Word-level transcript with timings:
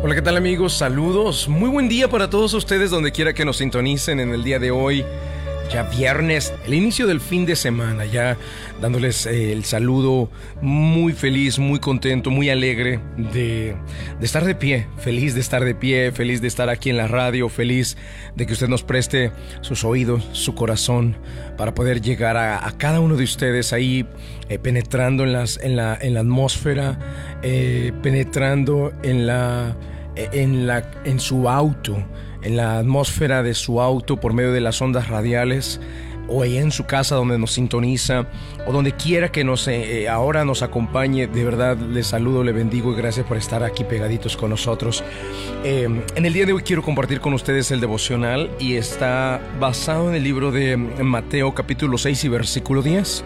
Hola, 0.00 0.14
¿qué 0.14 0.22
tal 0.22 0.36
amigos? 0.36 0.74
Saludos. 0.74 1.48
Muy 1.48 1.68
buen 1.68 1.88
día 1.88 2.08
para 2.08 2.30
todos 2.30 2.54
ustedes 2.54 2.88
donde 2.88 3.10
quiera 3.10 3.34
que 3.34 3.44
nos 3.44 3.56
sintonicen 3.56 4.20
en 4.20 4.30
el 4.30 4.44
día 4.44 4.60
de 4.60 4.70
hoy. 4.70 5.04
Ya 5.72 5.82
viernes, 5.82 6.54
el 6.66 6.72
inicio 6.72 7.06
del 7.06 7.20
fin 7.20 7.44
de 7.44 7.54
semana, 7.54 8.06
ya 8.06 8.38
dándoles 8.80 9.26
eh, 9.26 9.52
el 9.52 9.64
saludo 9.64 10.30
muy 10.62 11.12
feliz, 11.12 11.58
muy 11.58 11.78
contento, 11.78 12.30
muy 12.30 12.48
alegre 12.48 13.00
de, 13.18 13.76
de, 14.18 14.24
estar 14.24 14.46
de 14.46 14.54
pie, 14.54 14.86
feliz 14.96 15.34
de 15.34 15.40
estar 15.40 15.62
de 15.62 15.74
pie, 15.74 16.10
feliz 16.10 16.40
de 16.40 16.48
estar 16.48 16.70
aquí 16.70 16.88
en 16.88 16.96
la 16.96 17.06
radio, 17.06 17.50
feliz 17.50 17.98
de 18.34 18.46
que 18.46 18.54
usted 18.54 18.68
nos 18.68 18.82
preste 18.82 19.30
sus 19.60 19.84
oídos, 19.84 20.26
su 20.32 20.54
corazón, 20.54 21.18
para 21.58 21.74
poder 21.74 22.00
llegar 22.00 22.38
a, 22.38 22.66
a 22.66 22.72
cada 22.78 23.00
uno 23.00 23.16
de 23.16 23.24
ustedes 23.24 23.74
ahí 23.74 24.06
eh, 24.48 24.58
penetrando 24.58 25.24
en, 25.24 25.34
las, 25.34 25.58
en, 25.62 25.76
la, 25.76 25.98
en 26.00 26.14
la 26.14 26.20
atmósfera, 26.20 26.98
eh, 27.42 27.92
penetrando 28.02 28.94
en, 29.02 29.26
la, 29.26 29.76
en, 30.16 30.66
la, 30.66 30.90
en 31.04 31.20
su 31.20 31.46
auto 31.46 32.02
en 32.42 32.56
la 32.56 32.78
atmósfera 32.78 33.42
de 33.42 33.54
su 33.54 33.80
auto 33.80 34.18
por 34.18 34.32
medio 34.32 34.52
de 34.52 34.60
las 34.60 34.80
ondas 34.80 35.08
radiales 35.08 35.80
o 36.28 36.42
ahí 36.42 36.58
en 36.58 36.70
su 36.70 36.84
casa 36.84 37.16
donde 37.16 37.38
nos 37.38 37.52
sintoniza 37.52 38.26
o 38.66 38.72
donde 38.72 38.92
quiera 38.92 39.32
que 39.32 39.44
nos 39.44 39.66
eh, 39.66 40.08
ahora 40.08 40.44
nos 40.44 40.62
acompañe 40.62 41.26
de 41.26 41.44
verdad 41.44 41.76
le 41.78 42.02
saludo 42.04 42.44
le 42.44 42.52
bendigo 42.52 42.92
y 42.92 42.96
gracias 42.96 43.26
por 43.26 43.36
estar 43.38 43.64
aquí 43.64 43.84
pegaditos 43.84 44.36
con 44.36 44.50
nosotros. 44.50 45.02
Eh, 45.64 45.88
en 46.14 46.26
el 46.26 46.32
día 46.32 46.46
de 46.46 46.52
hoy 46.52 46.62
quiero 46.62 46.82
compartir 46.82 47.20
con 47.20 47.32
ustedes 47.32 47.70
el 47.70 47.80
devocional 47.80 48.50
y 48.60 48.74
está 48.74 49.40
basado 49.58 50.08
en 50.08 50.14
el 50.14 50.22
libro 50.22 50.52
de 50.52 50.76
Mateo 50.76 51.54
capítulo 51.54 51.98
6 51.98 52.24
y 52.24 52.28
versículo 52.28 52.82
10 52.82 53.24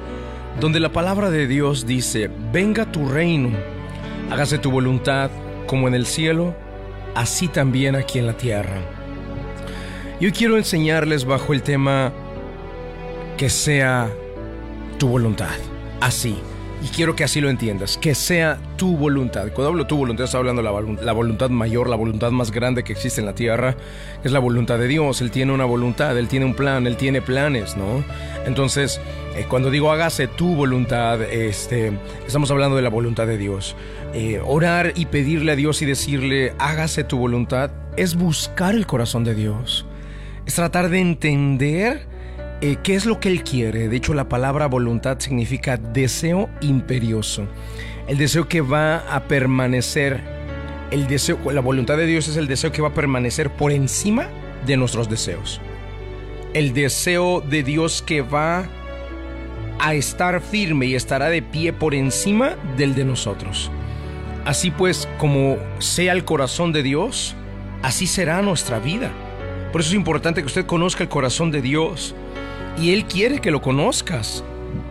donde 0.61 0.81
la 0.81 0.93
palabra 0.93 1.31
de 1.31 1.47
Dios 1.47 1.87
dice 1.87 2.31
venga 2.53 2.91
tu 2.93 3.09
reino 3.09 3.51
hágase 4.31 4.59
tu 4.59 4.71
voluntad 4.71 5.31
como 5.67 5.89
en 5.89 5.95
el 5.95 6.07
cielo 6.07 6.55
así 7.15 7.49
también 7.49 7.97
aquí 7.97 8.19
en 8.19 8.27
la 8.27 8.37
tierra 8.37 9.02
y 10.23 10.27
hoy 10.27 10.31
quiero 10.31 10.57
enseñarles 10.57 11.25
bajo 11.25 11.53
el 11.53 11.65
tema 11.65 12.13
que 13.37 13.51
sea 13.51 14.09
tu 14.97 15.09
voluntad. 15.09 15.51
Así. 16.01 16.39
Y 16.81 16.87
quiero 16.95 17.17
que 17.17 17.25
así 17.25 17.41
lo 17.41 17.51
entiendas, 17.51 17.99
que 17.99 18.15
sea 18.15 18.57
tu 18.77 18.97
voluntad. 18.97 19.49
Cuando 19.53 19.71
hablo 19.71 19.85
tu 19.89 19.97
voluntad, 19.97 20.27
estoy 20.27 20.39
hablando 20.39 20.63
de 20.63 21.05
la, 21.05 21.13
voluntad 21.13 21.51
mayor, 21.51 21.89
la 21.89 21.97
voluntad 21.97 22.31
más 22.31 22.53
grande 22.53 22.85
que 22.85 22.93
existe 22.93 23.21
en 23.21 23.27
la 23.27 23.35
tierra, 23.35 23.77
es 24.23 24.31
la 24.31 24.39
voluntad 24.39 24.79
de 24.79 24.87
Dios. 24.87 25.21
Él 25.23 25.33
tiene 25.33 25.53
una 25.53 25.65
voluntad, 25.65 26.17
Él 26.17 26.29
tiene 26.29 26.47
un 26.47 26.55
plan, 26.55 26.87
Él 26.87 26.97
tiene 26.97 27.21
planes, 27.21 27.77
¿no? 27.77 28.05
Entonces, 28.47 29.01
eh, 29.35 29.47
cuando 29.49 29.73
digo 29.73 29.91
hágase 29.91 30.29
tu 30.29 30.55
voluntad, 30.55 31.21
este, 31.21 31.99
estamos 32.25 32.49
hablando 32.53 32.77
de 32.77 32.83
la 32.83 32.91
voluntad 32.91 33.27
de 33.27 33.39
Dios. 33.39 33.75
Eh, 34.15 34.41
orar 34.45 34.93
y 34.95 35.07
pedirle 35.07 35.51
a 35.51 35.57
Dios 35.57 35.83
y 35.83 35.87
decirle 35.87 36.55
hágase 36.61 37.03
tu 37.03 37.19
voluntad 37.19 37.73
es 37.97 38.15
buscar 38.15 38.77
el 38.77 38.87
corazón 38.87 39.25
de 39.25 39.35
Dios 39.35 39.85
es 40.47 40.55
tratar 40.55 40.89
de 40.89 41.01
entender 41.01 42.07
eh, 42.61 42.77
qué 42.83 42.95
es 42.95 43.07
lo 43.07 43.21
que 43.21 43.29
Él 43.29 43.43
quiere. 43.43 43.89
De 43.89 43.97
hecho, 43.97 44.15
la 44.15 44.29
palabra 44.29 44.67
voluntad 44.67 45.19
significa 45.19 45.77
deseo 45.77 46.49
imperioso. 46.61 47.47
El 48.09 48.19
deseo 48.19 48.49
que 48.49 48.61
va 48.61 48.99
a 49.15 49.25
permanecer, 49.25 50.21
el 50.91 51.07
deseo, 51.07 51.39
la 51.51 51.61
voluntad 51.61 51.97
de 51.97 52.07
Dios 52.07 52.29
es 52.29 52.37
el 52.37 52.49
deseo 52.49 52.73
que 52.73 52.83
va 52.83 52.89
a 52.89 52.95
permanecer 52.95 53.51
por 53.51 53.73
encima 53.73 54.29
de 54.67 54.77
nuestros 54.77 55.09
deseos. 55.09 55.61
El 56.55 56.75
deseo 56.75 57.41
de 57.41 57.63
Dios 57.63 58.03
que 58.03 58.23
va 58.23 58.69
a 59.79 59.95
estar 59.95 60.41
firme 60.41 60.87
y 60.87 60.95
estará 60.95 61.29
de 61.29 61.43
pie 61.43 61.73
por 61.73 61.95
encima 61.95 62.57
del 62.77 62.95
de 62.95 63.05
nosotros. 63.05 63.71
Así 64.45 64.71
pues, 64.71 65.09
como 65.19 65.57
sea 65.79 66.13
el 66.13 66.25
corazón 66.25 66.73
de 66.73 66.83
Dios, 66.83 67.35
así 67.83 68.07
será 68.07 68.43
nuestra 68.43 68.79
vida. 68.79 69.11
Por 69.73 69.81
eso 69.81 69.89
es 69.89 69.97
importante 69.97 70.43
que 70.43 70.47
usted 70.47 70.67
conozca 70.67 71.03
el 71.03 71.09
corazón 71.09 71.51
de 71.51 71.63
Dios. 71.63 72.15
Y 72.79 72.93
Él 72.93 73.07
quiere 73.07 73.41
que 73.41 73.51
lo 73.51 73.63
conozcas. 73.63 74.45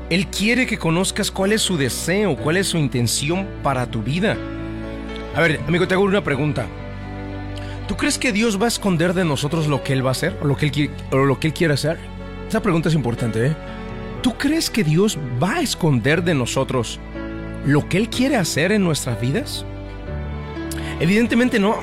Él 0.10 0.28
quiere 0.28 0.66
que 0.66 0.80
conozcas 0.80 1.30
cuál 1.30 1.54
es 1.54 1.62
su 1.62 1.78
deseo, 1.78 2.36
cuál 2.36 2.58
es 2.58 2.68
su 2.68 2.78
intención 2.78 3.48
para 3.62 3.86
tu 3.86 4.02
vida. 4.02 4.36
A 5.36 5.42
ver, 5.42 5.62
amigo, 5.68 5.88
te 5.88 5.94
hago 5.94 6.04
una 6.04 6.24
pregunta. 6.24 6.66
¿Tú 7.88 7.96
crees 7.96 8.18
que 8.18 8.32
Dios 8.32 8.60
va 8.60 8.66
a 8.66 8.70
esconder 8.70 9.14
de 9.14 9.24
nosotros 9.24 9.68
lo 9.68 9.84
que 9.84 9.94
Él 9.94 10.04
va 10.04 10.10
a 10.10 10.12
hacer 10.12 10.38
o 10.42 10.46
lo 10.46 10.58
que 10.58 10.66
Él, 10.66 11.54
quiere 11.54 11.74
hacer? 11.74 12.00
Esa 12.48 12.62
pregunta 12.62 12.90
es 12.90 12.96
importante, 12.96 13.48
¿eh? 13.48 13.56
¿Tú 14.22 14.38
crees 14.38 14.70
que 14.70 14.84
Dios 14.84 15.18
va 15.42 15.56
a 15.56 15.62
esconder 15.62 16.24
de 16.24 16.34
nosotros 16.34 17.00
lo 17.66 17.88
que 17.88 17.98
Él 17.98 18.10
quiere 18.10 18.36
hacer 18.36 18.72
en 18.72 18.84
nuestras 18.84 19.20
vidas? 19.22 19.66
Evidentemente 21.00 21.60
no. 21.60 21.78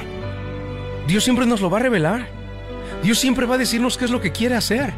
Dios 1.07 1.25
siempre 1.25 1.47
nos 1.47 1.61
lo 1.61 1.71
va 1.71 1.79
a 1.79 1.83
revelar. 1.83 2.38
Dios 3.03 3.19
siempre 3.19 3.47
va 3.47 3.55
a 3.55 3.59
decirnos 3.59 3.97
qué 3.97 4.05
es 4.05 4.11
lo 4.11 4.21
que 4.21 4.33
quiere 4.33 4.57
hacer. 4.57 4.93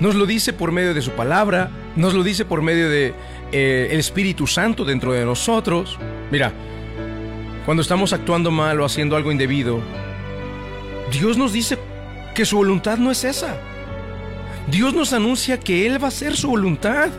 Nos 0.00 0.14
lo 0.14 0.26
dice 0.26 0.52
por 0.52 0.72
medio 0.72 0.94
de 0.94 1.02
su 1.02 1.12
palabra, 1.12 1.70
nos 1.94 2.14
lo 2.14 2.22
dice 2.22 2.44
por 2.44 2.62
medio 2.62 2.88
de 2.88 3.14
eh, 3.52 3.88
Espíritu 3.92 4.46
Santo 4.46 4.84
dentro 4.84 5.12
de 5.12 5.24
nosotros. 5.24 5.98
Mira, 6.30 6.52
cuando 7.64 7.82
estamos 7.82 8.12
actuando 8.12 8.50
mal 8.50 8.80
o 8.80 8.84
haciendo 8.84 9.16
algo 9.16 9.30
indebido, 9.30 9.80
Dios 11.12 11.36
nos 11.36 11.52
dice 11.52 11.78
que 12.34 12.44
su 12.44 12.56
voluntad 12.56 12.98
no 12.98 13.10
es 13.10 13.24
esa. 13.24 13.56
Dios 14.70 14.94
nos 14.94 15.12
anuncia 15.12 15.60
que 15.60 15.86
Él 15.86 16.02
va 16.02 16.06
a 16.06 16.08
hacer 16.08 16.36
su 16.36 16.48
voluntad. 16.48 17.10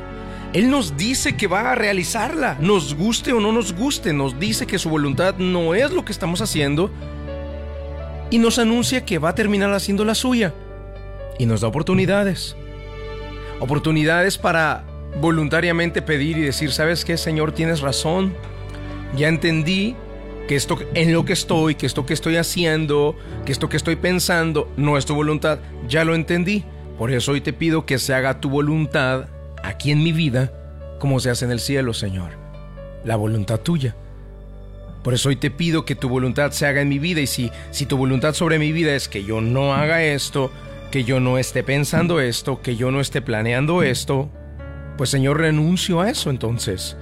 Él 0.53 0.69
nos 0.69 0.97
dice 0.97 1.35
que 1.35 1.47
va 1.47 1.71
a 1.71 1.75
realizarla, 1.75 2.57
nos 2.59 2.95
guste 2.95 3.33
o 3.33 3.39
no 3.39 3.51
nos 3.51 3.73
guste, 3.73 4.13
nos 4.13 4.39
dice 4.39 4.65
que 4.65 4.79
su 4.79 4.89
voluntad 4.89 5.35
no 5.37 5.75
es 5.75 5.91
lo 5.91 6.05
que 6.05 6.13
estamos 6.13 6.41
haciendo 6.41 6.89
y 8.29 8.39
nos 8.39 8.59
anuncia 8.59 9.05
que 9.05 9.19
va 9.19 9.29
a 9.29 9.35
terminar 9.35 9.73
haciendo 9.73 10.05
la 10.05 10.15
suya. 10.15 10.53
Y 11.39 11.45
nos 11.45 11.61
da 11.61 11.67
oportunidades. 11.67 12.55
Oportunidades 13.59 14.37
para 14.37 14.83
voluntariamente 15.19 16.01
pedir 16.01 16.37
y 16.37 16.41
decir, 16.41 16.71
¿sabes 16.71 17.05
qué, 17.05 17.17
Señor? 17.17 17.51
Tienes 17.51 17.81
razón. 17.81 18.33
Ya 19.15 19.27
entendí 19.27 19.95
que 20.47 20.55
esto 20.55 20.77
en 20.93 21.13
lo 21.13 21.25
que 21.25 21.33
estoy, 21.33 21.75
que 21.75 21.85
esto 21.85 22.05
que 22.05 22.13
estoy 22.13 22.37
haciendo, 22.37 23.15
que 23.45 23.51
esto 23.51 23.69
que 23.69 23.77
estoy 23.77 23.95
pensando 23.95 24.71
no 24.77 24.97
es 24.97 25.05
tu 25.05 25.15
voluntad. 25.15 25.59
Ya 25.87 26.03
lo 26.03 26.15
entendí. 26.15 26.65
Por 26.97 27.11
eso 27.11 27.33
hoy 27.33 27.41
te 27.41 27.53
pido 27.53 27.85
que 27.85 27.99
se 27.99 28.13
haga 28.13 28.39
tu 28.39 28.49
voluntad 28.49 29.27
aquí 29.63 29.91
en 29.91 30.03
mi 30.03 30.11
vida 30.11 30.51
como 30.99 31.19
se 31.19 31.29
hace 31.29 31.45
en 31.45 31.51
el 31.51 31.59
cielo, 31.59 31.93
Señor. 31.93 32.31
La 33.03 33.15
voluntad 33.15 33.59
tuya. 33.59 33.95
Por 35.07 35.13
eso 35.13 35.29
hoy 35.29 35.37
te 35.37 35.51
pido 35.51 35.85
que 35.85 35.95
tu 35.95 36.09
voluntad 36.09 36.51
se 36.51 36.67
haga 36.67 36.81
en 36.81 36.89
mi 36.89 36.99
vida 36.99 37.21
y 37.21 37.27
si, 37.27 37.49
si 37.71 37.85
tu 37.85 37.95
voluntad 37.95 38.33
sobre 38.33 38.59
mi 38.59 38.73
vida 38.73 38.93
es 38.93 39.07
que 39.07 39.23
yo 39.23 39.39
no 39.39 39.73
haga 39.73 40.03
esto, 40.03 40.51
que 40.91 41.05
yo 41.05 41.21
no 41.21 41.37
esté 41.37 41.63
pensando 41.63 42.19
esto, 42.19 42.61
que 42.61 42.75
yo 42.75 42.91
no 42.91 42.99
esté 42.99 43.21
planeando 43.21 43.83
esto, 43.83 44.29
pues 44.97 45.09
Señor 45.09 45.39
renuncio 45.39 46.01
a 46.01 46.09
eso 46.09 46.29
entonces 46.29 46.97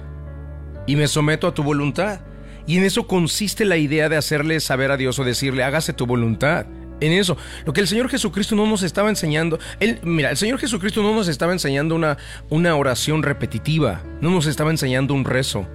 y 0.86 0.94
me 0.94 1.08
someto 1.08 1.48
a 1.48 1.54
tu 1.54 1.64
voluntad. 1.64 2.20
Y 2.64 2.78
en 2.78 2.84
eso 2.84 3.08
consiste 3.08 3.64
la 3.64 3.76
idea 3.76 4.08
de 4.08 4.16
hacerle 4.16 4.60
saber 4.60 4.92
a 4.92 4.96
Dios 4.96 5.18
o 5.18 5.24
decirle, 5.24 5.64
hágase 5.64 5.92
tu 5.92 6.06
voluntad. 6.06 6.66
En 7.00 7.10
eso, 7.10 7.36
lo 7.64 7.72
que 7.72 7.80
el 7.80 7.88
Señor 7.88 8.08
Jesucristo 8.08 8.54
no 8.54 8.66
nos 8.66 8.84
estaba 8.84 9.08
enseñando, 9.08 9.58
él, 9.80 9.98
mira, 10.04 10.30
el 10.30 10.36
Señor 10.36 10.60
Jesucristo 10.60 11.02
no 11.02 11.12
nos 11.12 11.26
estaba 11.26 11.52
enseñando 11.52 11.96
una, 11.96 12.18
una 12.50 12.76
oración 12.76 13.24
repetitiva, 13.24 14.04
no 14.20 14.30
nos 14.30 14.46
estaba 14.46 14.70
enseñando 14.70 15.12
un 15.12 15.24
rezo 15.24 15.66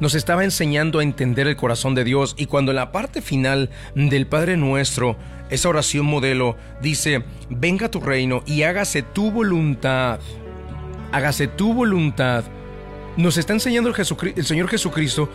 nos 0.00 0.14
estaba 0.14 0.44
enseñando 0.44 0.98
a 0.98 1.02
entender 1.02 1.46
el 1.46 1.56
corazón 1.56 1.94
de 1.94 2.04
Dios. 2.04 2.34
Y 2.38 2.46
cuando 2.46 2.72
en 2.72 2.76
la 2.76 2.92
parte 2.92 3.22
final 3.22 3.70
del 3.94 4.26
Padre 4.26 4.56
Nuestro, 4.56 5.16
esa 5.50 5.68
oración 5.68 6.06
modelo 6.06 6.56
dice, 6.82 7.24
venga 7.48 7.90
tu 7.90 8.00
reino 8.00 8.42
y 8.46 8.62
hágase 8.62 9.02
tu 9.02 9.30
voluntad, 9.30 10.20
hágase 11.12 11.48
tu 11.48 11.72
voluntad, 11.74 12.44
nos 13.16 13.36
está 13.36 13.52
enseñando 13.52 13.90
el, 13.90 13.96
el 14.36 14.46
Señor 14.46 14.68
Jesucristo 14.68 15.28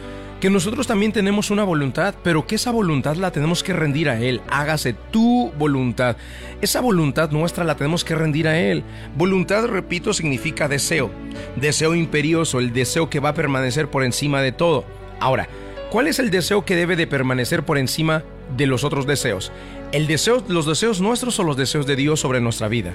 que 0.43 0.49
nosotros 0.49 0.87
también 0.87 1.13
tenemos 1.13 1.51
una 1.51 1.63
voluntad, 1.63 2.15
pero 2.21 2.45
que 2.45 2.55
esa 2.55 2.69
voluntad 2.69 3.15
la 3.15 3.31
tenemos 3.31 3.63
que 3.63 3.71
rendir 3.71 4.09
a 4.09 4.19
Él. 4.19 4.41
Hágase 4.49 4.91
tu 4.91 5.53
voluntad. 5.57 6.17
Esa 6.59 6.81
voluntad 6.81 7.31
nuestra 7.31 7.63
la 7.63 7.77
tenemos 7.77 8.03
que 8.03 8.13
rendir 8.13 8.49
a 8.49 8.59
Él. 8.59 8.83
Voluntad, 9.15 9.67
repito, 9.67 10.11
significa 10.11 10.67
deseo. 10.67 11.11
Deseo 11.55 11.95
imperioso, 11.95 12.59
el 12.59 12.73
deseo 12.73 13.09
que 13.09 13.21
va 13.21 13.29
a 13.29 13.33
permanecer 13.33 13.89
por 13.89 14.03
encima 14.03 14.41
de 14.41 14.51
todo. 14.51 14.83
Ahora, 15.21 15.47
¿cuál 15.89 16.07
es 16.07 16.19
el 16.19 16.29
deseo 16.29 16.65
que 16.65 16.75
debe 16.75 16.97
de 16.97 17.07
permanecer 17.07 17.63
por 17.63 17.77
encima 17.77 18.25
de 18.57 18.67
los 18.67 18.83
otros 18.83 19.07
deseos? 19.07 19.49
El 19.93 20.07
deseo, 20.07 20.43
los 20.49 20.65
deseos 20.65 20.99
nuestros 20.99 21.39
o 21.39 21.45
los 21.45 21.55
deseos 21.55 21.87
de 21.87 21.95
Dios 21.95 22.19
sobre 22.19 22.41
nuestra 22.41 22.67
vida. 22.67 22.93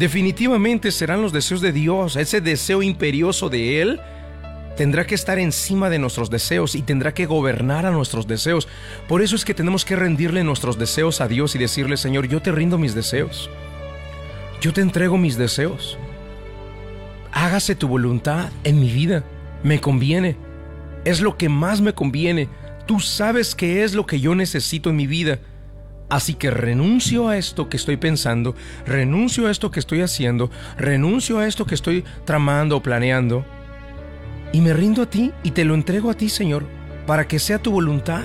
Definitivamente 0.00 0.90
serán 0.90 1.22
los 1.22 1.32
deseos 1.32 1.60
de 1.60 1.70
Dios, 1.70 2.16
ese 2.16 2.40
deseo 2.40 2.82
imperioso 2.82 3.50
de 3.50 3.82
Él 3.82 4.00
tendrá 4.76 5.06
que 5.06 5.14
estar 5.14 5.38
encima 5.38 5.90
de 5.90 5.98
nuestros 5.98 6.30
deseos 6.30 6.74
y 6.74 6.82
tendrá 6.82 7.14
que 7.14 7.26
gobernar 7.26 7.86
a 7.86 7.90
nuestros 7.90 8.26
deseos. 8.26 8.68
Por 9.08 9.22
eso 9.22 9.36
es 9.36 9.44
que 9.44 9.54
tenemos 9.54 9.84
que 9.84 9.96
rendirle 9.96 10.44
nuestros 10.44 10.78
deseos 10.78 11.20
a 11.20 11.28
Dios 11.28 11.54
y 11.54 11.58
decirle, 11.58 11.96
Señor, 11.96 12.28
yo 12.28 12.40
te 12.40 12.52
rindo 12.52 12.78
mis 12.78 12.94
deseos. 12.94 13.50
Yo 14.60 14.72
te 14.72 14.80
entrego 14.80 15.18
mis 15.18 15.36
deseos. 15.36 15.98
Hágase 17.32 17.74
tu 17.74 17.88
voluntad 17.88 18.50
en 18.64 18.80
mi 18.80 18.92
vida. 18.92 19.24
Me 19.62 19.80
conviene. 19.80 20.36
Es 21.04 21.20
lo 21.20 21.36
que 21.36 21.48
más 21.48 21.80
me 21.80 21.94
conviene. 21.94 22.48
tú 22.86 22.98
sabes 23.00 23.54
qué 23.54 23.84
es 23.84 23.94
lo 23.94 24.06
que 24.06 24.20
yo 24.20 24.34
necesito 24.34 24.90
en 24.90 24.96
mi 24.96 25.06
vida. 25.06 25.38
Así 26.12 26.34
que 26.34 26.50
renuncio 26.50 27.28
a 27.28 27.38
esto 27.38 27.70
que 27.70 27.78
estoy 27.78 27.96
pensando, 27.96 28.54
renuncio 28.84 29.46
a 29.46 29.50
esto 29.50 29.70
que 29.70 29.80
estoy 29.80 30.02
haciendo, 30.02 30.50
renuncio 30.76 31.38
a 31.38 31.46
esto 31.46 31.64
que 31.64 31.74
estoy 31.74 32.04
tramando 32.26 32.76
o 32.76 32.82
planeando, 32.82 33.46
y 34.52 34.60
me 34.60 34.72
rindo 34.72 35.02
a 35.02 35.06
ti 35.06 35.32
y 35.42 35.50
te 35.50 35.64
lo 35.64 35.74
entrego 35.74 36.10
a 36.10 36.14
ti, 36.14 36.28
Señor, 36.28 36.64
para 37.06 37.26
que 37.26 37.38
sea 37.38 37.58
tu 37.58 37.72
voluntad 37.72 38.22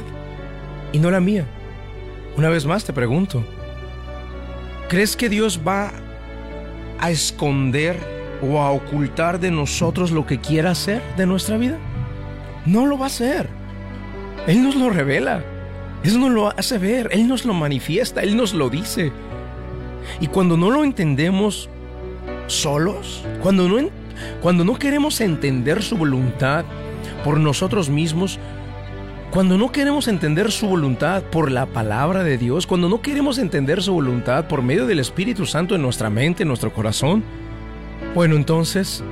y 0.91 1.00
no 1.00 1.09
la 1.09 1.19
mía. 1.19 1.45
Una 2.38 2.50
vez 2.50 2.65
más 2.65 2.83
te 2.83 2.94
pregunto, 2.94 3.44
¿crees 4.89 5.15
que 5.15 5.29
Dios 5.29 5.62
va 5.65 5.91
a 7.00 7.09
esconder 7.09 7.97
o 8.41 8.59
a 8.62 8.71
ocultar 8.71 9.39
de 9.39 9.51
nosotros 9.51 10.12
lo 10.12 10.25
que 10.25 10.39
quiera 10.39 10.71
hacer 10.71 11.01
de 11.15 11.25
nuestra 11.25 11.57
vida? 11.57 11.77
No 12.65 12.85
lo 12.85 12.97
va 12.97 13.06
a 13.06 13.07
hacer. 13.07 13.47
Él 14.45 14.63
nos 14.63 14.75
lo 14.75 14.89
revela. 14.89 15.44
Él 16.03 16.19
nos 16.19 16.31
lo 16.31 16.47
hace 16.47 16.77
ver. 16.77 17.09
Él 17.12 17.27
nos 17.27 17.45
lo 17.45 17.53
manifiesta. 17.53 18.21
Él 18.21 18.35
nos 18.35 18.53
lo 18.53 18.69
dice. 18.69 19.12
Y 20.19 20.27
cuando 20.27 20.57
no 20.57 20.69
lo 20.69 20.83
entendemos 20.83 21.69
solos, 22.47 23.23
cuando 23.41 23.68
no, 23.68 23.89
cuando 24.42 24.64
no 24.64 24.78
queremos 24.78 25.22
entender 25.22 25.81
su 25.81 25.98
voluntad 25.98 26.66
por 27.24 27.40
nosotros 27.40 27.90
mismos, 27.90 28.40
cuando 29.31 29.58
no 29.58 29.72
queremos 29.72 30.08
entender 30.08 30.52
su 30.52 30.68
voluntad 30.68 31.24
por 31.24 31.52
la 31.52 31.66
palabra 31.66 32.24
de 32.24 32.38
Dios, 32.38 32.66
cuando 32.66 32.90
no 32.90 33.02
queremos 33.02 33.38
entender 33.38 33.84
su 33.84 33.94
voluntad 33.94 34.48
por 34.48 34.62
medio 34.62 34.88
del 34.88 35.00
Espíritu 35.00 35.46
Santo 35.46 35.75
en 35.75 35.81
nuestra 35.81 36.10
mente, 36.10 36.44
en 36.44 36.48
nuestro 36.48 36.74
corazón, 36.74 37.24
bueno, 38.16 38.36
entonces 38.36 39.04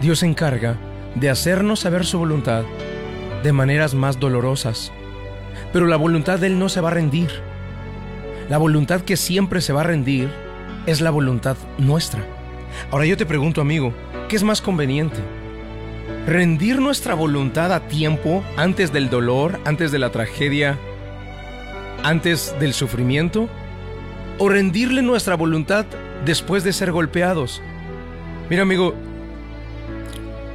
Dios 0.00 0.20
se 0.20 0.26
encarga 0.26 0.78
de 1.14 1.30
hacernos 1.30 1.80
saber 1.80 2.04
su 2.04 2.18
voluntad 2.18 2.64
de 3.42 3.52
maneras 3.52 3.94
más 3.94 4.20
dolorosas. 4.20 4.92
Pero 5.72 5.86
la 5.86 5.96
voluntad 5.96 6.38
de 6.38 6.48
Él 6.48 6.58
no 6.58 6.68
se 6.68 6.80
va 6.80 6.90
a 6.90 6.94
rendir. 6.94 7.30
La 8.48 8.58
voluntad 8.58 9.00
que 9.00 9.16
siempre 9.16 9.60
se 9.60 9.72
va 9.72 9.80
a 9.80 9.84
rendir 9.84 10.30
es 10.86 11.00
la 11.00 11.10
voluntad 11.10 11.56
nuestra. 11.78 12.24
Ahora 12.90 13.06
yo 13.06 13.16
te 13.16 13.26
pregunto, 13.26 13.60
amigo, 13.60 13.92
¿qué 14.28 14.36
es 14.36 14.42
más 14.42 14.60
conveniente? 14.60 15.18
¿Rendir 16.26 16.80
nuestra 16.80 17.14
voluntad 17.14 17.72
a 17.72 17.86
tiempo 17.88 18.42
antes 18.56 18.92
del 18.92 19.08
dolor, 19.08 19.60
antes 19.64 19.92
de 19.92 19.98
la 19.98 20.10
tragedia, 20.10 20.78
antes 22.02 22.54
del 22.58 22.72
sufrimiento? 22.72 23.48
¿O 24.38 24.48
rendirle 24.48 25.02
nuestra 25.02 25.36
voluntad 25.36 25.86
después 26.24 26.64
de 26.64 26.72
ser 26.72 26.92
golpeados? 26.92 27.62
Mira, 28.50 28.62
amigo, 28.62 28.94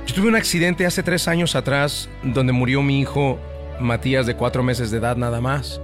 yo 0.06 0.16
tuve 0.16 0.28
un 0.28 0.36
accidente 0.36 0.86
hace 0.86 1.04
tres 1.04 1.28
años 1.28 1.56
atrás 1.56 2.10
donde 2.24 2.54
murió 2.54 2.82
mi 2.82 3.00
hijo 3.00 3.40
Matías 3.80 4.28
de 4.28 4.36
cuatro 4.36 4.62
meses 4.62 4.92
de 4.92 4.98
edad 4.98 5.16
nada 5.16 5.42
más. 5.42 5.82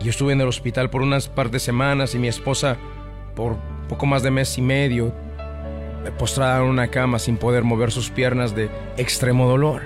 Yo 0.00 0.10
estuve 0.10 0.32
en 0.32 0.40
el 0.40 0.48
hospital 0.48 0.88
por 0.88 1.02
unas 1.02 1.28
par 1.28 1.50
de 1.50 1.58
semanas 1.58 2.14
y 2.14 2.18
mi 2.18 2.28
esposa 2.28 2.76
por 3.34 3.56
poco 3.88 4.06
más 4.06 4.22
de 4.22 4.30
mes 4.30 4.56
y 4.56 4.62
medio 4.62 5.12
postrada 6.10 6.62
en 6.62 6.68
una 6.68 6.88
cama 6.88 7.18
sin 7.18 7.36
poder 7.36 7.62
mover 7.62 7.92
sus 7.92 8.10
piernas 8.10 8.54
de 8.54 8.70
extremo 8.96 9.48
dolor. 9.48 9.82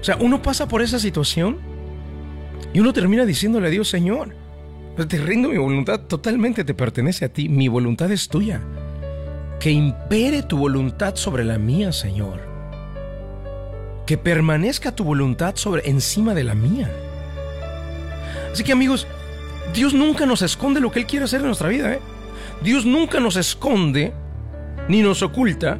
O 0.00 0.04
sea, 0.04 0.16
uno 0.20 0.42
pasa 0.42 0.68
por 0.68 0.82
esa 0.82 0.98
situación 0.98 1.58
y 2.72 2.80
uno 2.80 2.92
termina 2.92 3.24
diciéndole 3.24 3.68
a 3.68 3.70
Dios, 3.70 3.88
Señor, 3.88 4.34
te 5.06 5.18
rindo 5.18 5.48
mi 5.48 5.58
voluntad, 5.58 6.00
totalmente 6.00 6.64
te 6.64 6.74
pertenece 6.74 7.24
a 7.24 7.32
ti, 7.32 7.48
mi 7.48 7.68
voluntad 7.68 8.10
es 8.10 8.28
tuya. 8.28 8.60
Que 9.60 9.70
impere 9.70 10.42
tu 10.42 10.56
voluntad 10.56 11.16
sobre 11.16 11.44
la 11.44 11.58
mía, 11.58 11.92
Señor. 11.92 12.40
Que 14.06 14.18
permanezca 14.18 14.94
tu 14.94 15.04
voluntad 15.04 15.56
sobre 15.56 15.88
encima 15.88 16.34
de 16.34 16.44
la 16.44 16.54
mía. 16.54 16.90
Así 18.52 18.64
que 18.64 18.72
amigos, 18.72 19.06
Dios 19.74 19.94
nunca 19.94 20.26
nos 20.26 20.42
esconde 20.42 20.80
lo 20.80 20.90
que 20.90 21.00
Él 21.00 21.06
quiere 21.06 21.24
hacer 21.24 21.40
en 21.40 21.46
nuestra 21.46 21.68
vida. 21.68 21.92
¿eh? 21.92 22.00
Dios 22.62 22.84
nunca 22.84 23.20
nos 23.20 23.36
esconde 23.36 24.12
ni 24.88 25.02
nos 25.02 25.22
oculta 25.22 25.78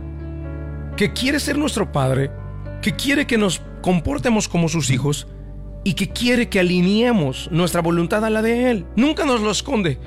que 0.96 1.12
quiere 1.12 1.40
ser 1.40 1.56
nuestro 1.58 1.90
Padre, 1.90 2.30
que 2.82 2.94
quiere 2.94 3.26
que 3.26 3.38
nos 3.38 3.62
comportemos 3.82 4.48
como 4.48 4.68
sus 4.68 4.90
hijos 4.90 5.26
y 5.84 5.94
que 5.94 6.10
quiere 6.10 6.48
que 6.48 6.60
alineemos 6.60 7.48
nuestra 7.50 7.80
voluntad 7.80 8.24
a 8.24 8.30
la 8.30 8.42
de 8.42 8.70
Él. 8.70 8.86
Nunca 8.96 9.24
nos 9.24 9.40
lo 9.40 9.50
esconde. 9.50 9.98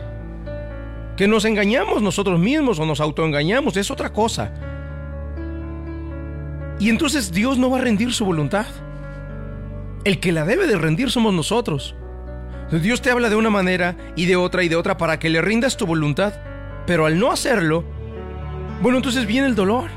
Que 1.17 1.27
nos 1.27 1.45
engañamos 1.45 2.01
nosotros 2.01 2.39
mismos 2.39 2.79
o 2.79 2.85
nos 2.85 3.01
autoengañamos 3.01 3.75
es 3.77 3.91
otra 3.91 4.13
cosa. 4.13 4.53
Y 6.79 6.89
entonces 6.89 7.31
Dios 7.31 7.57
no 7.57 7.69
va 7.69 7.79
a 7.79 7.81
rendir 7.81 8.13
su 8.13 8.25
voluntad. 8.25 8.65
El 10.03 10.19
que 10.19 10.31
la 10.31 10.45
debe 10.45 10.67
de 10.67 10.77
rendir 10.77 11.11
somos 11.11 11.33
nosotros. 11.33 11.95
Dios 12.71 13.01
te 13.01 13.11
habla 13.11 13.29
de 13.29 13.35
una 13.35 13.49
manera 13.49 13.97
y 14.15 14.25
de 14.25 14.35
otra 14.35 14.63
y 14.63 14.69
de 14.69 14.77
otra 14.77 14.97
para 14.97 15.19
que 15.19 15.29
le 15.29 15.41
rindas 15.41 15.77
tu 15.77 15.85
voluntad 15.85 16.33
pero 16.85 17.05
al 17.05 17.19
no 17.19 17.31
hacerlo, 17.31 17.83
bueno, 18.81 18.97
entonces 18.97 19.27
viene 19.27 19.47
el 19.47 19.55
dolor. 19.55 19.89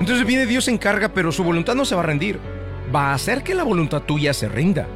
Entonces 0.00 0.26
viene 0.26 0.46
Dios 0.46 0.64
se 0.64 0.70
encarga, 0.70 1.08
pero 1.10 1.32
su 1.32 1.44
voluntad 1.44 1.74
no 1.74 1.84
se 1.84 1.94
va 1.94 2.02
a 2.02 2.06
rendir. 2.06 2.38
Va 2.94 3.10
a 3.10 3.14
hacer 3.14 3.42
que 3.42 3.54
la 3.54 3.62
voluntad 3.62 4.02
tuya 4.02 4.32
se 4.32 4.48
rinda. 4.48 4.86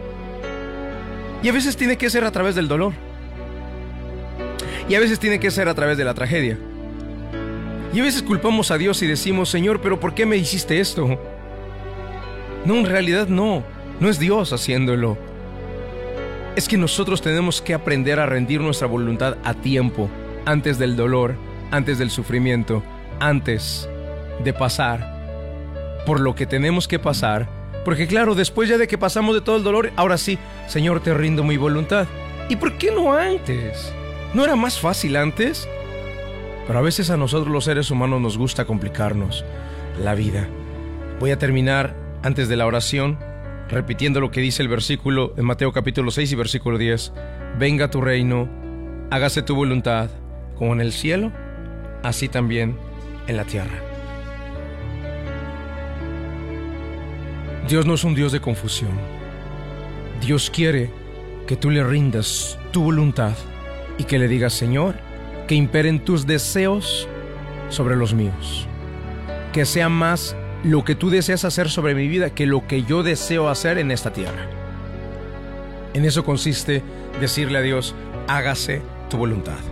Y 1.42 1.48
a 1.48 1.52
veces 1.52 1.76
tiene 1.76 1.98
que 1.98 2.08
ser 2.08 2.24
a 2.24 2.30
través 2.30 2.54
del 2.54 2.68
dolor. 2.68 2.94
Y 4.88 4.94
a 4.94 5.00
veces 5.00 5.18
tiene 5.18 5.38
que 5.38 5.50
ser 5.50 5.68
a 5.68 5.74
través 5.74 5.98
de 5.98 6.04
la 6.04 6.14
tragedia. 6.14 6.58
Y 7.92 8.00
a 8.00 8.02
veces 8.02 8.22
culpamos 8.22 8.70
a 8.70 8.78
Dios 8.78 9.02
y 9.02 9.06
decimos, 9.06 9.50
Señor, 9.50 9.80
pero 9.82 10.00
¿por 10.00 10.14
qué 10.14 10.24
me 10.24 10.36
hiciste 10.36 10.80
esto? 10.80 11.18
No, 12.64 12.76
en 12.76 12.86
realidad 12.86 13.26
no. 13.28 13.64
No 14.00 14.08
es 14.08 14.18
Dios 14.18 14.52
haciéndolo. 14.52 15.18
Es 16.56 16.68
que 16.68 16.78
nosotros 16.78 17.20
tenemos 17.20 17.60
que 17.60 17.74
aprender 17.74 18.18
a 18.18 18.26
rendir 18.26 18.60
nuestra 18.60 18.86
voluntad 18.86 19.36
a 19.44 19.52
tiempo 19.52 20.08
antes 20.46 20.78
del 20.78 20.96
dolor, 20.96 21.36
antes 21.70 21.98
del 21.98 22.10
sufrimiento, 22.10 22.82
antes 23.20 23.88
de 24.42 24.52
pasar 24.52 26.02
por 26.06 26.20
lo 26.20 26.34
que 26.34 26.46
tenemos 26.46 26.88
que 26.88 26.98
pasar. 26.98 27.48
Porque 27.84 28.06
claro, 28.06 28.34
después 28.34 28.68
ya 28.68 28.78
de 28.78 28.86
que 28.86 28.98
pasamos 28.98 29.34
de 29.34 29.40
todo 29.40 29.56
el 29.56 29.64
dolor, 29.64 29.90
ahora 29.96 30.18
sí, 30.18 30.38
Señor, 30.68 31.00
te 31.00 31.14
rindo 31.14 31.42
mi 31.44 31.56
voluntad. 31.56 32.06
¿Y 32.48 32.56
por 32.56 32.78
qué 32.78 32.90
no 32.90 33.12
antes? 33.12 33.92
¿No 34.34 34.44
era 34.44 34.56
más 34.56 34.78
fácil 34.78 35.16
antes? 35.16 35.68
Pero 36.66 36.78
a 36.78 36.82
veces 36.82 37.10
a 37.10 37.16
nosotros 37.16 37.52
los 37.52 37.64
seres 37.64 37.90
humanos 37.90 38.20
nos 38.20 38.38
gusta 38.38 38.64
complicarnos 38.64 39.44
la 40.02 40.14
vida. 40.14 40.48
Voy 41.18 41.30
a 41.30 41.38
terminar 41.38 41.94
antes 42.22 42.48
de 42.48 42.56
la 42.56 42.66
oración 42.66 43.18
repitiendo 43.68 44.20
lo 44.20 44.30
que 44.30 44.40
dice 44.40 44.62
el 44.62 44.68
versículo 44.68 45.34
en 45.36 45.44
Mateo 45.44 45.72
capítulo 45.72 46.10
6 46.10 46.32
y 46.32 46.36
versículo 46.36 46.78
10. 46.78 47.12
Venga 47.58 47.90
tu 47.90 48.00
reino, 48.00 48.48
hágase 49.10 49.42
tu 49.42 49.54
voluntad 49.54 50.10
como 50.58 50.72
en 50.72 50.80
el 50.80 50.92
cielo, 50.92 51.32
así 52.02 52.28
también 52.28 52.76
en 53.26 53.36
la 53.36 53.44
tierra. 53.44 53.78
Dios 57.68 57.86
no 57.86 57.94
es 57.94 58.04
un 58.04 58.14
Dios 58.14 58.32
de 58.32 58.40
confusión. 58.40 58.90
Dios 60.20 60.50
quiere 60.50 60.90
que 61.46 61.56
tú 61.56 61.70
le 61.70 61.82
rindas 61.82 62.58
tu 62.70 62.82
voluntad 62.82 63.34
y 63.98 64.04
que 64.04 64.18
le 64.18 64.28
digas, 64.28 64.52
Señor, 64.52 64.94
que 65.46 65.54
imperen 65.54 66.04
tus 66.04 66.26
deseos 66.26 67.08
sobre 67.68 67.96
los 67.96 68.14
míos. 68.14 68.66
Que 69.52 69.64
sea 69.64 69.88
más 69.88 70.36
lo 70.64 70.84
que 70.84 70.94
tú 70.94 71.10
deseas 71.10 71.44
hacer 71.44 71.70
sobre 71.70 71.94
mi 71.94 72.08
vida 72.08 72.30
que 72.30 72.46
lo 72.46 72.66
que 72.66 72.84
yo 72.84 73.02
deseo 73.02 73.48
hacer 73.48 73.78
en 73.78 73.90
esta 73.90 74.12
tierra. 74.12 74.46
En 75.94 76.04
eso 76.04 76.24
consiste 76.24 76.82
decirle 77.20 77.58
a 77.58 77.62
Dios, 77.62 77.94
hágase 78.28 78.82
tu 79.10 79.18
voluntad. 79.18 79.71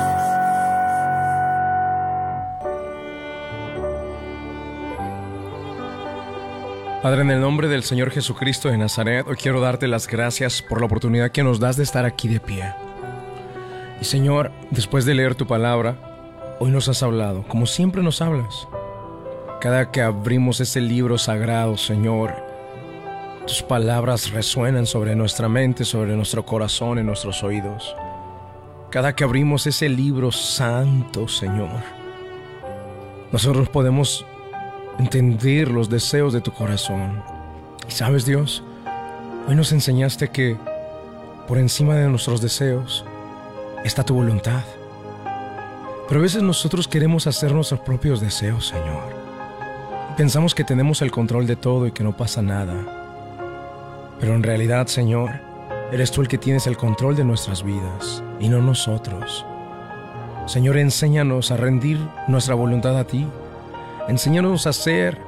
Padre, 7.01 7.21
en 7.21 7.31
el 7.31 7.41
nombre 7.41 7.67
del 7.67 7.81
Señor 7.81 8.11
Jesucristo 8.11 8.69
de 8.69 8.77
Nazaret, 8.77 9.25
hoy 9.27 9.35
quiero 9.35 9.59
darte 9.59 9.87
las 9.87 10.05
gracias 10.05 10.61
por 10.61 10.81
la 10.81 10.85
oportunidad 10.85 11.31
que 11.31 11.41
nos 11.41 11.59
das 11.59 11.75
de 11.75 11.81
estar 11.81 12.05
aquí 12.05 12.27
de 12.27 12.39
pie. 12.39 12.75
Y 13.99 14.05
Señor, 14.05 14.51
después 14.69 15.03
de 15.05 15.15
leer 15.15 15.33
tu 15.33 15.47
palabra, 15.47 15.97
hoy 16.59 16.69
nos 16.69 16.89
has 16.89 17.01
hablado, 17.01 17.43
como 17.47 17.65
siempre 17.65 18.03
nos 18.03 18.21
hablas. 18.21 18.67
Cada 19.59 19.89
que 19.89 20.03
abrimos 20.03 20.59
ese 20.59 20.79
libro 20.79 21.17
sagrado, 21.17 21.75
Señor, 21.75 22.35
tus 23.47 23.63
palabras 23.63 24.29
resuenan 24.29 24.85
sobre 24.85 25.15
nuestra 25.15 25.49
mente, 25.49 25.85
sobre 25.85 26.15
nuestro 26.15 26.45
corazón, 26.45 26.99
en 26.99 27.07
nuestros 27.07 27.41
oídos. 27.43 27.95
Cada 28.91 29.15
que 29.15 29.23
abrimos 29.23 29.65
ese 29.65 29.89
libro 29.89 30.31
santo, 30.31 31.27
Señor, 31.27 31.81
nosotros 33.31 33.69
podemos 33.69 34.23
entender 35.01 35.67
los 35.71 35.89
deseos 35.89 36.31
de 36.31 36.41
tu 36.41 36.51
corazón. 36.53 37.23
Y 37.87 37.91
sabes, 37.91 38.23
Dios, 38.23 38.63
hoy 39.47 39.55
nos 39.55 39.71
enseñaste 39.71 40.27
que 40.27 40.55
por 41.47 41.57
encima 41.57 41.95
de 41.95 42.07
nuestros 42.07 42.39
deseos 42.39 43.03
está 43.83 44.03
tu 44.03 44.13
voluntad. 44.13 44.61
Pero 46.07 46.19
a 46.19 46.23
veces 46.23 46.43
nosotros 46.43 46.87
queremos 46.87 47.25
hacer 47.25 47.51
nuestros 47.51 47.79
propios 47.79 48.21
deseos, 48.21 48.67
Señor. 48.67 49.21
Pensamos 50.17 50.53
que 50.53 50.63
tenemos 50.63 51.01
el 51.01 51.09
control 51.09 51.47
de 51.47 51.55
todo 51.55 51.87
y 51.87 51.91
que 51.91 52.03
no 52.03 52.15
pasa 52.15 52.43
nada. 52.43 52.75
Pero 54.19 54.35
en 54.35 54.43
realidad, 54.43 54.85
Señor, 54.85 55.31
eres 55.91 56.11
tú 56.11 56.21
el 56.21 56.27
que 56.27 56.37
tienes 56.37 56.67
el 56.67 56.77
control 56.77 57.15
de 57.15 57.23
nuestras 57.23 57.63
vidas 57.63 58.23
y 58.39 58.49
no 58.49 58.61
nosotros. 58.61 59.47
Señor, 60.45 60.77
enséñanos 60.77 61.49
a 61.49 61.57
rendir 61.57 61.97
nuestra 62.27 62.53
voluntad 62.53 62.99
a 62.99 63.05
ti. 63.05 63.25
Enséñanos 64.07 64.65
a 64.65 64.71
hacer 64.71 65.21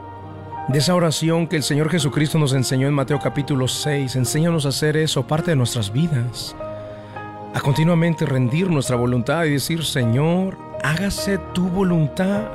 de 0.68 0.80
esa 0.80 0.96
oración 0.96 1.48
que 1.48 1.56
el 1.56 1.64
Señor 1.64 1.90
Jesucristo 1.90 2.40
nos 2.40 2.54
enseñó 2.54 2.88
en 2.88 2.94
Mateo 2.94 3.20
capítulo 3.20 3.68
6. 3.68 4.16
Enséñanos 4.16 4.66
a 4.66 4.70
hacer 4.70 4.98
eso 4.98 5.28
parte 5.28 5.52
de 5.52 5.56
nuestras 5.56 5.94
vidas. 5.94 6.56
A 7.54 7.62
continuamente 7.62 8.26
rendir 8.26 8.70
nuestra 8.70 8.96
voluntad 8.96 9.46
y 9.46 9.52
decir, 9.52 9.86
Señor, 9.86 10.58
hágase 10.84 11.38
tu 11.54 11.70
voluntad. 11.70 12.46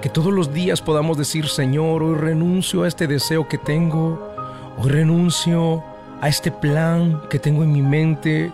Que 0.00 0.08
todos 0.08 0.32
los 0.32 0.54
días 0.54 0.80
podamos 0.80 1.18
decir, 1.18 1.48
Señor, 1.48 2.02
hoy 2.04 2.14
renuncio 2.14 2.84
a 2.84 2.88
este 2.88 3.08
deseo 3.08 3.48
que 3.48 3.58
tengo, 3.58 4.32
hoy 4.78 4.88
renuncio 4.88 5.82
a 6.20 6.28
este 6.28 6.52
plan 6.52 7.22
que 7.28 7.40
tengo 7.40 7.64
en 7.64 7.72
mi 7.72 7.82
mente. 7.82 8.52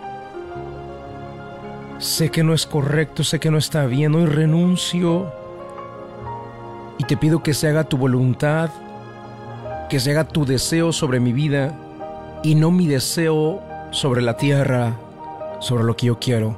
Sé 1.99 2.31
que 2.31 2.43
no 2.43 2.55
es 2.55 2.67
correcto, 2.67 3.23
sé 3.23 3.39
que 3.39 3.51
no 3.51 3.59
está 3.59 3.85
bien, 3.85 4.15
hoy 4.15 4.25
renuncio 4.25 5.38
te 7.09 7.17
pido 7.17 7.43
que 7.43 7.55
se 7.55 7.67
haga 7.67 7.85
tu 7.85 7.97
voluntad, 7.97 8.69
que 9.89 9.99
se 9.99 10.11
haga 10.11 10.25
tu 10.25 10.45
deseo 10.45 10.93
sobre 10.93 11.21
mi 11.21 11.33
vida 11.33 11.73
y 12.43 12.55
no 12.55 12.71
mi 12.71 12.87
deseo 12.87 13.63
sobre 13.93 14.21
la 14.21 14.37
tierra, 14.37 14.93
sobre 15.59 15.85
lo 15.85 15.97
que 15.97 16.07
yo 16.07 16.19
quiero. 16.19 16.57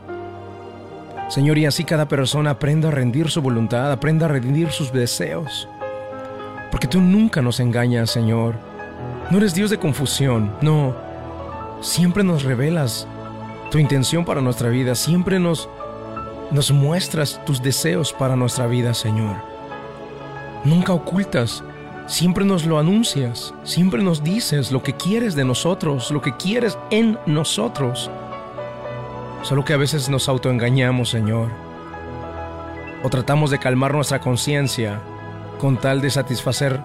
Señor, 1.28 1.56
y 1.58 1.66
así 1.66 1.84
cada 1.84 2.08
persona 2.08 2.50
aprenda 2.50 2.88
a 2.88 2.90
rendir 2.90 3.30
su 3.30 3.40
voluntad, 3.40 3.92
aprenda 3.92 4.26
a 4.26 4.28
rendir 4.28 4.72
sus 4.72 4.92
deseos. 4.92 5.68
Porque 6.72 6.88
tú 6.88 7.00
nunca 7.00 7.40
nos 7.40 7.60
engañas, 7.60 8.10
Señor. 8.10 8.56
No 9.30 9.38
eres 9.38 9.54
Dios 9.54 9.70
de 9.70 9.78
confusión, 9.78 10.52
no. 10.60 10.96
Siempre 11.80 12.24
nos 12.24 12.42
revelas 12.42 13.06
tu 13.70 13.78
intención 13.78 14.24
para 14.24 14.40
nuestra 14.40 14.68
vida, 14.68 14.96
siempre 14.96 15.38
nos, 15.38 15.68
nos 16.50 16.72
muestras 16.72 17.40
tus 17.46 17.62
deseos 17.62 18.12
para 18.12 18.34
nuestra 18.34 18.66
vida, 18.66 18.94
Señor. 18.94 19.49
Nunca 20.62 20.92
ocultas, 20.92 21.64
siempre 22.06 22.44
nos 22.44 22.66
lo 22.66 22.78
anuncias, 22.78 23.54
siempre 23.64 24.02
nos 24.02 24.22
dices 24.22 24.70
lo 24.70 24.82
que 24.82 24.92
quieres 24.92 25.34
de 25.34 25.44
nosotros, 25.44 26.10
lo 26.10 26.20
que 26.20 26.36
quieres 26.36 26.76
en 26.90 27.18
nosotros. 27.24 28.10
Solo 29.42 29.64
que 29.64 29.72
a 29.72 29.78
veces 29.78 30.10
nos 30.10 30.28
autoengañamos, 30.28 31.08
Señor. 31.08 31.48
O 33.02 33.08
tratamos 33.08 33.50
de 33.50 33.58
calmar 33.58 33.94
nuestra 33.94 34.20
conciencia 34.20 35.00
con 35.58 35.78
tal 35.78 36.02
de 36.02 36.10
satisfacer 36.10 36.78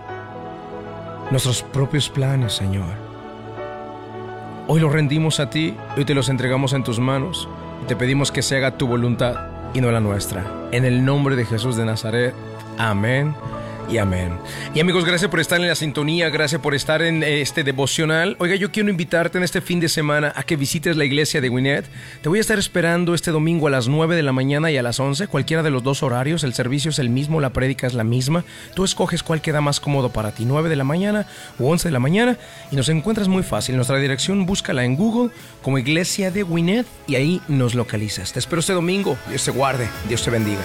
nuestros 1.29 1.61
propios 1.61 2.09
planes, 2.09 2.53
Señor. 2.53 2.93
Hoy 4.69 4.79
los 4.79 4.93
rendimos 4.93 5.41
a 5.41 5.49
ti, 5.49 5.75
hoy 5.97 6.05
te 6.05 6.15
los 6.15 6.29
entregamos 6.29 6.71
en 6.71 6.85
tus 6.85 6.99
manos 6.99 7.49
y 7.83 7.87
te 7.87 7.97
pedimos 7.97 8.31
que 8.31 8.41
se 8.41 8.55
haga 8.55 8.77
tu 8.77 8.87
voluntad 8.87 9.35
y 9.73 9.81
no 9.81 9.91
la 9.91 9.99
nuestra. 9.99 10.45
En 10.71 10.85
el 10.85 11.03
nombre 11.03 11.35
de 11.35 11.43
Jesús 11.43 11.75
de 11.75 11.83
Nazaret. 11.83 12.33
Amén 12.77 13.35
y 13.89 13.97
amén. 13.97 14.37
Y 14.73 14.79
amigos, 14.79 15.05
gracias 15.05 15.29
por 15.29 15.39
estar 15.39 15.59
en 15.59 15.67
la 15.67 15.75
sintonía, 15.75 16.29
gracias 16.29 16.61
por 16.61 16.75
estar 16.75 17.01
en 17.01 17.23
eh, 17.23 17.41
este 17.41 17.63
devocional. 17.63 18.35
Oiga, 18.39 18.55
yo 18.55 18.71
quiero 18.71 18.89
invitarte 18.89 19.37
en 19.37 19.43
este 19.43 19.61
fin 19.61 19.79
de 19.79 19.89
semana 19.89 20.33
a 20.35 20.43
que 20.43 20.55
visites 20.55 20.97
la 20.97 21.05
iglesia 21.05 21.41
de 21.41 21.49
Winnet. 21.49 21.85
Te 22.21 22.29
voy 22.29 22.39
a 22.39 22.41
estar 22.41 22.59
esperando 22.59 23.13
este 23.13 23.31
domingo 23.31 23.67
a 23.67 23.69
las 23.69 23.87
9 23.87 24.15
de 24.15 24.23
la 24.23 24.31
mañana 24.31 24.71
y 24.71 24.77
a 24.77 24.83
las 24.83 24.99
11, 24.99 25.27
cualquiera 25.27 25.63
de 25.63 25.69
los 25.69 25.83
dos 25.83 26.03
horarios. 26.03 26.43
El 26.43 26.53
servicio 26.53 26.91
es 26.91 26.99
el 26.99 27.09
mismo, 27.09 27.39
la 27.41 27.51
prédica 27.51 27.87
es 27.87 27.93
la 27.93 28.03
misma. 28.03 28.43
Tú 28.73 28.83
escoges 28.83 29.23
cuál 29.23 29.41
queda 29.41 29.61
más 29.61 29.79
cómodo 29.79 30.09
para 30.09 30.31
ti, 30.31 30.45
9 30.45 30.69
de 30.69 30.75
la 30.75 30.83
mañana 30.83 31.27
o 31.59 31.69
11 31.69 31.87
de 31.87 31.93
la 31.93 31.99
mañana. 31.99 32.37
Y 32.71 32.75
nos 32.75 32.89
encuentras 32.89 33.27
muy 33.27 33.43
fácil. 33.43 33.75
Nuestra 33.75 33.97
dirección, 33.97 34.45
búscala 34.45 34.85
en 34.85 34.95
Google 34.95 35.31
como 35.61 35.77
Iglesia 35.77 36.31
de 36.31 36.43
Winnet 36.43 36.87
y 37.07 37.15
ahí 37.15 37.41
nos 37.47 37.75
localizas. 37.75 38.33
Te 38.33 38.39
espero 38.39 38.59
este 38.59 38.73
domingo. 38.73 39.17
Dios 39.29 39.45
te 39.45 39.51
guarde, 39.51 39.87
Dios 40.07 40.23
te 40.23 40.31
bendiga. 40.31 40.61